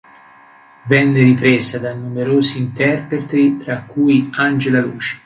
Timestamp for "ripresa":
1.19-1.77